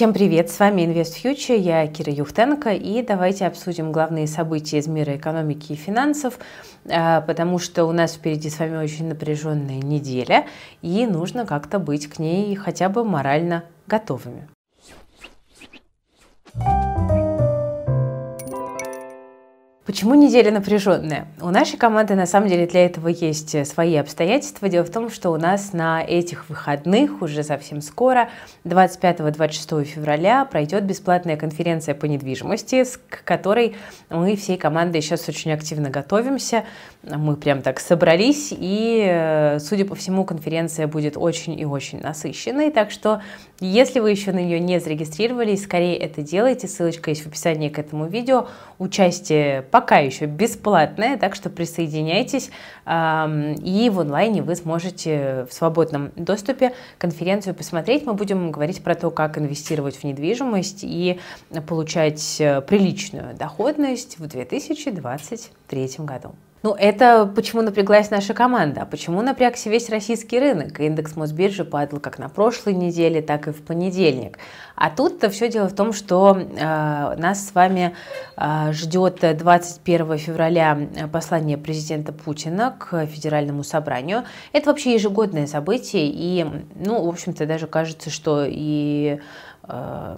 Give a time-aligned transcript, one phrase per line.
[0.00, 4.86] Всем привет, с вами Invest Future, я Кира Юхтенко, и давайте обсудим главные события из
[4.86, 6.38] мира экономики и финансов,
[6.86, 10.46] э, потому что у нас впереди с вами очень напряженная неделя,
[10.80, 14.48] и нужно как-то быть к ней хотя бы морально готовыми.
[19.90, 21.26] Почему неделя напряженная?
[21.40, 24.68] У нашей команды на самом деле для этого есть э, свои обстоятельства.
[24.68, 28.28] Дело в том, что у нас на этих выходных уже совсем скоро,
[28.64, 33.74] 25-26 февраля, пройдет бесплатная конференция по недвижимости, к которой
[34.10, 36.62] мы всей командой сейчас очень активно готовимся.
[37.02, 42.70] Мы прям так собрались, и, э, судя по всему, конференция будет очень и очень насыщенной.
[42.70, 43.22] Так что,
[43.58, 46.68] если вы еще на нее не зарегистрировались, скорее это делайте.
[46.68, 48.46] Ссылочка есть в описании к этому видео.
[48.78, 52.50] Участие по пока еще бесплатная, так что присоединяйтесь,
[52.86, 58.04] и в онлайне вы сможете в свободном доступе конференцию посмотреть.
[58.04, 61.18] Мы будем говорить про то, как инвестировать в недвижимость и
[61.66, 66.34] получать э, приличную доходность в 2023 году.
[66.62, 70.78] Ну, это почему напряглась наша команда, а почему напрягся весь российский рынок.
[70.78, 74.38] Индекс Мосбиржи падал как на прошлой неделе, так и в понедельник.
[74.76, 77.94] А тут-то все дело в том, что э, нас с вами
[78.36, 80.78] э, ждет 21 февраля
[81.10, 84.24] послание президента Путина к Федеральному собранию.
[84.52, 89.49] Это вообще ежегодное событие, и, ну, в общем-то, даже кажется, что и Э,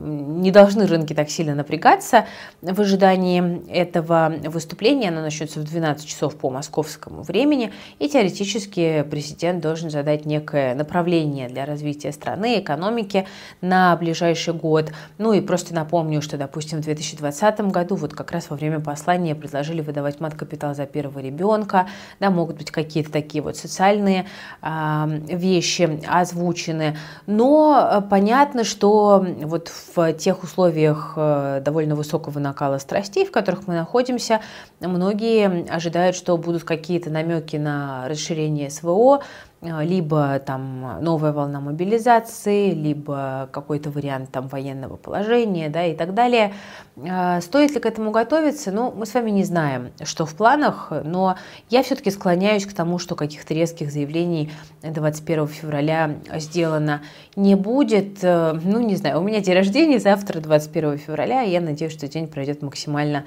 [0.00, 2.26] не должны рынки так сильно напрягаться
[2.60, 5.08] в ожидании этого выступления.
[5.08, 7.72] Оно начнется в 12 часов по московскому времени.
[7.98, 13.26] И теоретически президент должен задать некое направление для развития страны, экономики
[13.60, 14.92] на ближайший год.
[15.18, 19.34] Ну и просто напомню, что, допустим, в 2020 году, вот как раз во время послания
[19.34, 21.88] предложили выдавать мат-капитал за первого ребенка.
[22.20, 24.26] Да, могут быть какие-то такие вот социальные
[24.62, 26.96] э, вещи озвучены.
[27.26, 33.66] Но э, понятно, что вот в тех условиях э, довольно высокого накала страстей, в которых
[33.66, 34.40] мы находимся,
[34.80, 39.22] многие ожидают, что будут какие-то намеки на расширение СВО,
[39.62, 46.54] либо там новая волна мобилизации, либо какой-то вариант там военного положения, да, и так далее.
[46.96, 48.72] Э, стоит ли к этому готовиться?
[48.72, 51.36] Ну, мы с вами не знаем, что в планах, но
[51.70, 54.50] я все-таки склоняюсь к тому, что каких-то резких заявлений
[54.82, 57.02] 21 февраля сделано
[57.36, 58.18] не будет.
[58.22, 62.08] Э, ну, не знаю, у меня день рождения завтра, 21 февраля, и я надеюсь, что
[62.08, 63.24] день пройдет максимально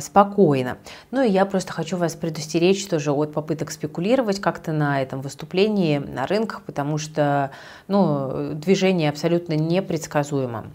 [0.00, 0.78] спокойно.
[1.12, 5.42] Ну и я просто хочу вас предостеречь тоже от попыток спекулировать как-то на этом выступлении
[5.42, 7.50] выступлении на рынках, потому что
[7.88, 10.66] ну, движение абсолютно непредсказуемо.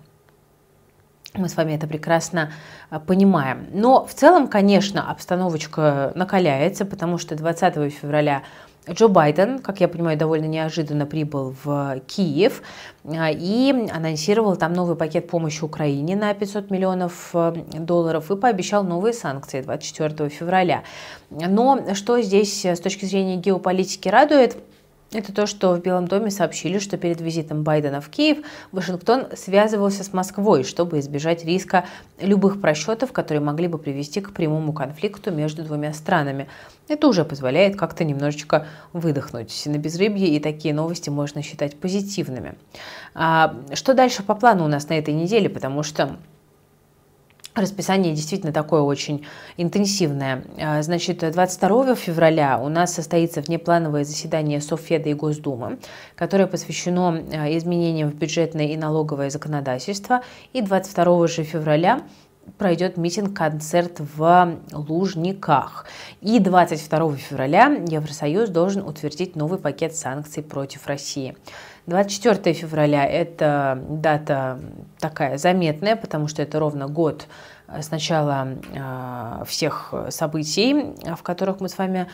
[1.33, 2.51] Мы с вами это прекрасно
[2.89, 3.67] а, понимаем.
[3.71, 8.41] Но в целом, конечно, обстановочка накаляется, потому что 20 февраля
[8.89, 12.61] Джо Байден, как я понимаю, довольно неожиданно прибыл в Киев
[13.05, 18.83] а, и анонсировал там новый пакет помощи Украине на 500 миллионов э, долларов и пообещал
[18.83, 20.83] новые санкции 24 февраля.
[21.29, 24.57] Но что здесь с точки зрения геополитики радует–
[25.12, 28.40] это то, что в Белом доме сообщили, что перед визитом Байдена в Киев
[28.72, 31.85] Вашингтон связывался с Москвой, чтобы избежать риска
[32.19, 36.47] любых просчетов, которые могли бы привести к прямому конфликту между двумя странами.
[36.90, 42.56] Это уже позволяет как-то немножечко выдохнуть на безрыбье, и такие новости можно считать позитивными.
[43.13, 45.50] А что дальше по плану у нас на этой неделе?
[45.50, 46.18] Потому что
[47.57, 49.25] Расписание действительно такое очень
[49.57, 50.44] интенсивное.
[50.62, 55.79] А, значит, 22 февраля у нас состоится внеплановое заседание Совфеда и Госдумы,
[56.16, 60.22] которое посвящено а, изменениям в бюджетное и налоговое законодательство.
[60.53, 62.03] И 22 же февраля
[62.57, 65.85] пройдет митинг-концерт в Лужниках.
[66.21, 71.35] И 22 февраля Евросоюз должен утвердить новый пакет санкций против России.
[71.87, 74.59] 24 февраля– это дата
[74.99, 77.27] такая заметная, потому что это ровно год
[77.67, 78.47] с начала
[78.77, 82.07] а, всех событий, в которых мы с вами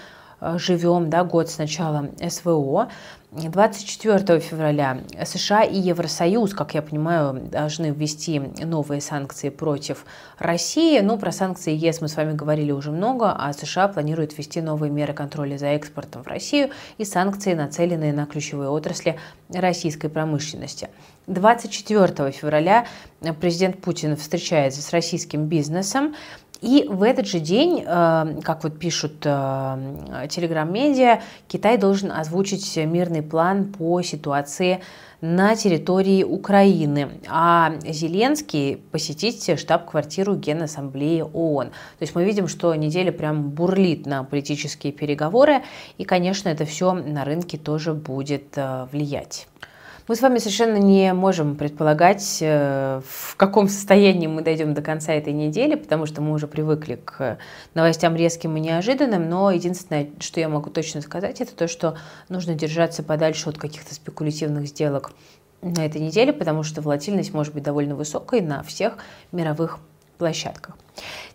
[0.58, 2.90] живем, да, год с начала СВО.
[3.36, 10.06] 24 февраля США и Евросоюз, как я понимаю, должны ввести новые санкции против
[10.38, 11.00] России.
[11.00, 14.92] Ну, про санкции ЕС мы с вами говорили уже много, а США планирует ввести новые
[14.92, 16.70] меры контроля за экспортом в Россию
[17.00, 19.18] и санкции, нацеленные на ключевые отрасли
[19.50, 20.90] российской промышленности.
[21.26, 22.86] 24 февраля
[23.40, 26.16] президент Путин встречается с российским бизнесом
[26.64, 31.20] и в этот же день, э, как вот пишут э, телеграм-медиа,
[31.50, 34.80] Китай должен озвучить мирный план по ситуации
[35.20, 41.68] на территории Украины, а Зеленский посетить штаб-квартиру Генассамблеи ООН.
[41.68, 45.64] То есть мы видим, что неделя прям бурлит на политические переговоры,
[45.98, 49.48] и, конечно, это все на рынке тоже будет э, влиять.
[50.06, 55.14] Мы с вами совершенно не можем предполагать, э, в каком состоянии мы дойдем до конца
[55.14, 57.38] этой недели, потому что мы уже привыкли к
[57.74, 61.96] новостям резким и неожиданным, но единственное, что я могу точно сказать, это то, что
[62.28, 65.14] нужно держаться подальше от каких-то спекулятивных сделок
[65.62, 68.98] на этой неделе, потому что волатильность может быть довольно высокой на всех
[69.32, 69.80] мировых
[70.18, 70.78] площадках.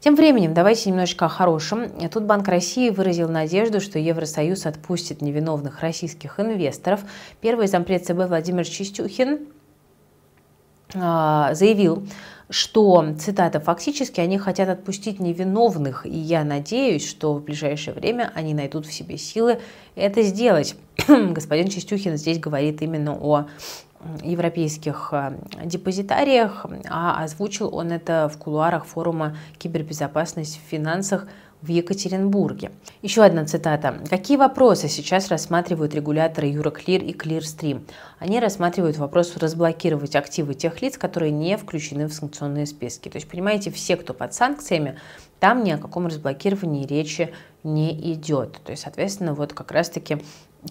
[0.00, 1.88] Тем временем, давайте немножечко о хорошем.
[2.10, 7.00] Тут Банк России выразил надежду, что Евросоюз отпустит невиновных российских инвесторов.
[7.40, 9.48] Первый зампред ЦБ Владимир Чистюхин
[10.94, 12.06] а, заявил,
[12.50, 18.54] что, цитата, «фактически они хотят отпустить невиновных, и я надеюсь, что в ближайшее время они
[18.54, 19.60] найдут в себе силы
[19.96, 20.76] это сделать».
[21.08, 23.48] Господин Чистюхин здесь говорит именно о
[24.22, 25.32] европейских э,
[25.64, 31.26] депозитариях, а озвучил он это в кулуарах форума «Кибербезопасность в финансах»
[31.60, 32.70] в Екатеринбурге.
[33.02, 33.98] Еще одна цитата.
[34.08, 37.82] Какие вопросы сейчас рассматривают регуляторы Euroclear и Clearstream?
[38.20, 43.08] Они рассматривают вопрос разблокировать активы тех лиц, которые не включены в санкционные списки.
[43.08, 44.98] То есть, понимаете, все, кто под санкциями,
[45.40, 47.32] там ни о каком разблокировании речи
[47.64, 48.60] не идет.
[48.64, 50.22] То есть, соответственно, вот как раз-таки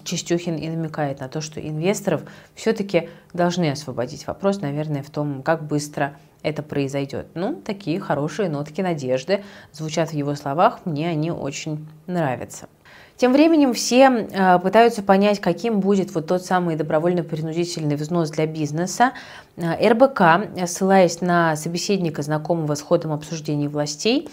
[0.04, 2.22] Чистюхин и намекает на то, что инвесторов
[2.54, 4.26] все-таки должны освободить.
[4.26, 7.26] Вопрос, наверное, в том, как быстро это произойдет.
[7.34, 12.68] Ну, такие хорошие нотки надежды звучат в его словах, мне они очень нравятся.
[13.16, 19.12] Тем временем все э, пытаются понять, каким будет вот тот самый добровольно-принудительный взнос для бизнеса.
[19.56, 24.28] Э, РБК, ссылаясь на собеседника, знакомого с ходом обсуждений властей,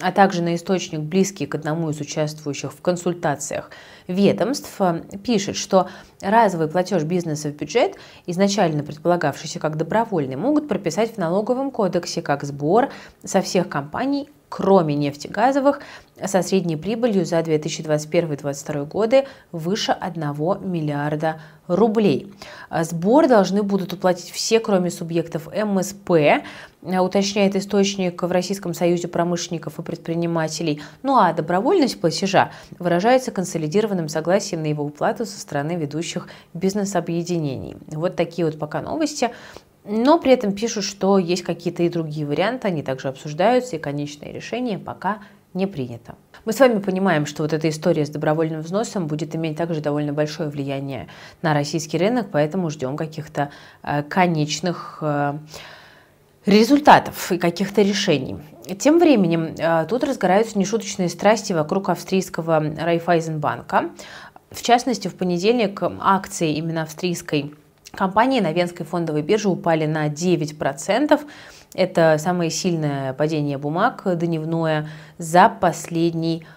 [0.00, 3.70] а также на источник, близкий к одному из участвующих в консультациях
[4.06, 5.88] ведомств, э, пишет, что
[6.20, 7.96] разовый платеж бизнеса в бюджет,
[8.26, 12.90] изначально предполагавшийся как добровольный, могут прописать в налоговом кодексе как сбор
[13.24, 15.80] со всех компаний кроме нефтегазовых,
[16.22, 20.22] со средней прибылью за 2021-2022 годы выше 1
[20.70, 22.30] миллиарда рублей.
[22.82, 26.42] Сбор должны будут уплатить все, кроме субъектов МСП,
[26.82, 30.82] уточняет источник в Российском союзе промышленников и предпринимателей.
[31.02, 37.76] Ну а добровольность платежа выражается консолидированным согласием на его уплату со стороны ведущих бизнес-объединений.
[37.86, 39.30] Вот такие вот пока новости.
[39.84, 44.32] Но при этом пишут, что есть какие-то и другие варианты, они также обсуждаются, и конечное
[44.32, 45.20] решение пока
[45.54, 46.14] не принято.
[46.44, 50.12] Мы с вами понимаем, что вот эта история с добровольным взносом будет иметь также довольно
[50.12, 51.08] большое влияние
[51.42, 53.50] на российский рынок, поэтому ждем каких-то
[53.82, 55.38] э, конечных э,
[56.46, 58.38] результатов и каких-то решений.
[58.78, 63.90] Тем временем э, тут разгораются нешуточные страсти вокруг австрийского Райфайзенбанка.
[64.50, 67.54] В частности, в понедельник акции именно австрийской
[67.92, 71.20] Компании на Венской фондовой бирже упали на 9%.
[71.74, 74.88] Это самое сильное падение бумаг дневное
[75.18, 76.50] за последний год.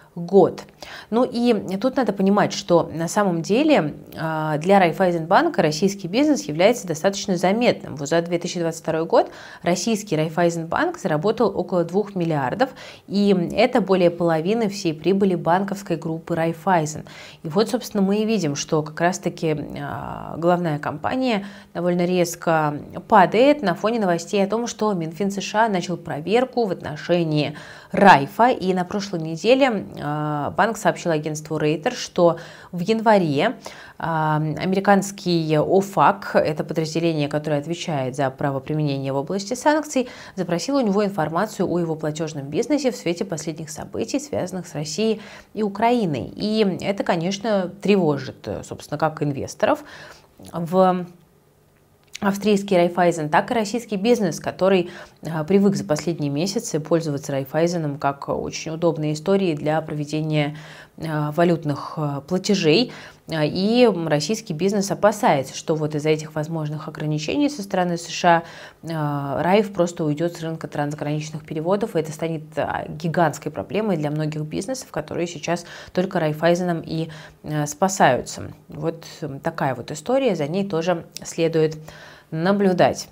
[1.09, 6.87] Ну и тут надо понимать, что на самом деле а, для Райфайзенбанка российский бизнес является
[6.87, 7.95] достаточно заметным.
[7.95, 9.31] Вот за 2022 год
[9.63, 12.69] российский Райфайзенбанк заработал около 2 миллиардов,
[13.07, 17.05] и это более половины всей прибыли банковской группы Райфайзен.
[17.43, 22.75] И вот, собственно, мы и видим, что как раз-таки а, главная компания довольно резко
[23.07, 27.55] падает на фоне новостей о том, что Минфин США начал проверку в отношении
[27.91, 32.37] Райфа, и на прошлой неделе а, банк сообщил агентству Рейтер, что
[32.71, 33.55] в январе
[33.97, 41.05] а, американский ОФАК, это подразделение, которое отвечает за правоприменение в области санкций, запросил у него
[41.05, 45.21] информацию о его платежном бизнесе в свете последних событий, связанных с Россией
[45.53, 46.31] и Украиной.
[46.35, 49.83] И это, конечно, тревожит, собственно, как инвесторов
[50.51, 51.05] в
[52.19, 54.89] австрийский Райфайзен, так и российский бизнес, который
[55.21, 60.57] а, привык за последние месяцы пользоваться Райфайзеном как очень удобной историей для проведения
[60.97, 62.91] а, валютных а, платежей.
[63.29, 68.43] И российский бизнес опасается, что вот из-за этих возможных ограничений со стороны США
[68.83, 72.43] Райф просто уйдет с рынка трансграничных переводов, и это станет
[72.89, 77.09] гигантской проблемой для многих бизнесов, которые сейчас только Райфайзеном и
[77.65, 78.51] спасаются.
[78.67, 79.05] Вот
[79.41, 81.77] такая вот история, за ней тоже следует
[82.29, 83.07] наблюдать.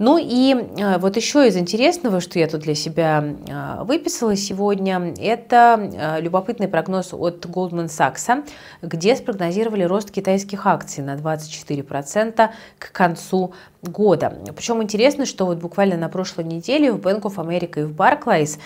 [0.00, 5.12] Ну и э, вот еще из интересного, что я тут для себя э, выписала сегодня,
[5.20, 8.42] это э, любопытный прогноз от Goldman Sachs,
[8.80, 13.52] где спрогнозировали рост китайских акций на 24% к концу
[13.82, 14.38] года.
[14.56, 18.58] Причем интересно, что вот буквально на прошлой неделе в Bank of America и в Barclays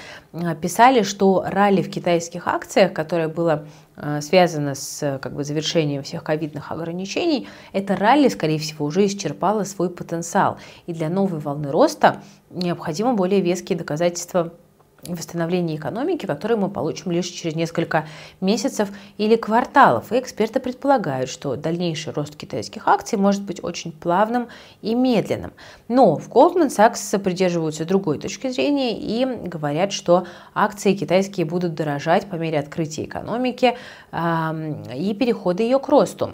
[0.61, 3.67] писали, что ралли в китайских акциях, которое было
[4.21, 9.89] связано с как бы, завершением всех ковидных ограничений, это ралли, скорее всего, уже исчерпало свой
[9.89, 10.59] потенциал.
[10.87, 14.53] И для новой волны роста необходимо более веские доказательства
[15.07, 18.07] восстановления экономики, который мы получим лишь через несколько
[18.41, 18.89] месяцев
[19.19, 20.13] или кварталов.
[20.13, 24.49] И эксперты предполагают, что дальнейший рост китайских акций может быть очень плавным
[24.81, 25.53] и медленным.
[25.89, 32.27] Но в Goldman Sachs придерживаются другой точки зрения и говорят, что акции китайские будут дорожать
[32.31, 33.77] по мере открытия экономики
[34.11, 36.33] э, и перехода ее к росту.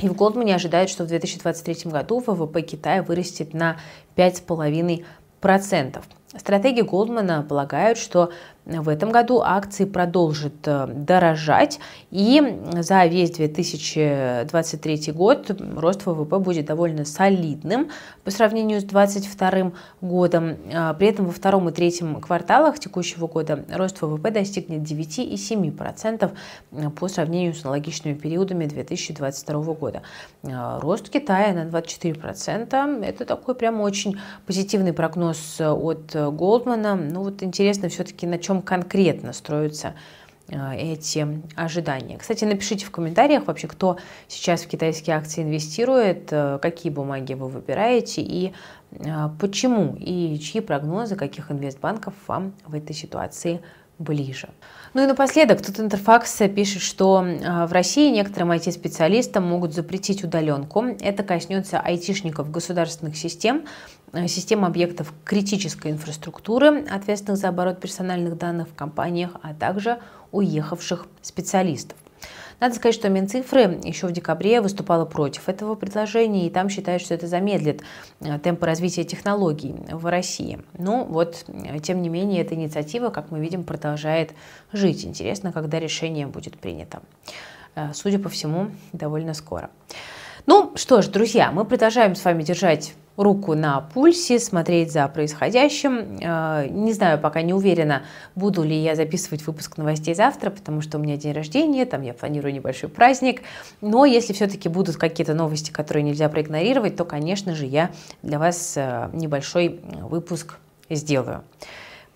[0.00, 3.78] И в Goldman ожидают, что в 2023 году ВВП Китая вырастет на
[4.16, 6.02] 5,5%.
[6.36, 8.30] Стратеги Голдмана полагают, что
[8.68, 16.66] в этом году акции продолжат э, дорожать, и за весь 2023 год рост ВВП будет
[16.66, 17.88] довольно солидным
[18.24, 19.72] по сравнению с 2022
[20.02, 20.56] годом.
[20.74, 27.08] А, при этом во втором и третьем кварталах текущего года рост ВВП достигнет 9,7% по
[27.08, 30.02] сравнению с аналогичными периодами 2022 года.
[30.42, 36.96] Рост Китая на 24%– это такой прям очень позитивный прогноз от Голдмана.
[36.96, 39.94] Ну вот интересно все-таки на чем конкретно строятся
[40.48, 42.18] э, эти ожидания.
[42.18, 43.98] Кстати, напишите в комментариях вообще, кто
[44.28, 48.52] сейчас в китайские акции инвестирует, э, какие бумаги вы выбираете и
[48.90, 53.60] э, почему, и чьи прогнозы каких инвестбанков вам в этой ситуации
[53.98, 54.48] ближе.
[54.94, 60.84] Ну и напоследок, тут Интерфакс пишет, что в России некоторым IT-специалистам могут запретить удаленку.
[61.00, 63.64] Это коснется айтишников государственных систем,
[64.26, 69.98] систем объектов критической инфраструктуры, ответственных за оборот персональных данных в компаниях, а также
[70.32, 71.96] уехавших специалистов.
[72.60, 77.14] Надо сказать, что Минцифры еще в декабре выступала против этого предложения, и там считают, что
[77.14, 77.82] это замедлит
[78.20, 80.60] э, темпы развития технологий в России.
[80.76, 84.32] Ну вот, э, тем не менее, эта инициатива, как мы видим, продолжает
[84.72, 85.04] жить.
[85.04, 87.00] Интересно, когда решение будет принято.
[87.94, 89.70] Судя по всему, довольно скоро.
[90.46, 96.18] Ну что ж, друзья, мы продолжаем с вами держать руку на пульсе, смотреть за происходящим.
[96.22, 98.04] Э, не знаю, пока не уверена,
[98.36, 102.14] буду ли я записывать выпуск новостей завтра, потому что у меня день рождения, там я
[102.14, 103.42] планирую небольшой праздник.
[103.80, 107.90] Но если все-таки будут какие-то новости, которые нельзя проигнорировать, то, конечно же, я
[108.22, 110.56] для вас э, небольшой выпуск
[110.88, 111.42] сделаю.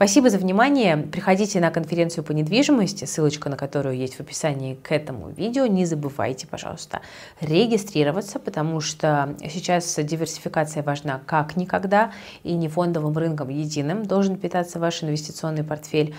[0.03, 0.97] Спасибо за внимание.
[0.97, 5.67] Приходите на конференцию по недвижимости, ссылочка на которую есть в описании к этому видео.
[5.67, 7.03] Не забывайте, пожалуйста,
[7.41, 12.11] регистрироваться, потому что сейчас диверсификация важна как никогда,
[12.43, 16.17] и не фондовым рынком единым должен питаться ваш инвестиционный портфель.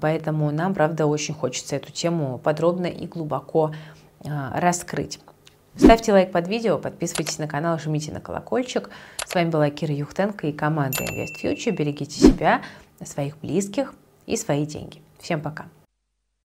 [0.00, 3.74] Поэтому нам, правда, очень хочется эту тему подробно и глубоко
[4.24, 5.20] а, раскрыть.
[5.78, 8.90] Ставьте лайк под видео, подписывайтесь на канал, жмите на колокольчик.
[9.24, 11.70] С вами была Кира Юхтенко и команда Invest Future.
[11.70, 12.62] Берегите себя,
[13.04, 13.94] своих близких
[14.26, 15.00] и свои деньги.
[15.20, 15.66] Всем пока!